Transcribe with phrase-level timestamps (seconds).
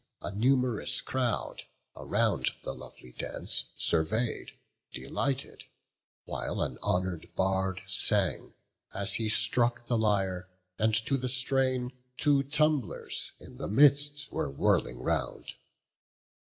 [0.23, 1.65] A num'rous crowd,
[1.95, 4.53] around, the lovely dance Survey'd,
[4.91, 5.65] delighted;
[6.25, 8.55] while an honour'd Bard Sang,
[8.95, 14.49] as he struck the lyre, and to the strain Two tumblers, in the midst, were
[14.49, 15.53] whirling round.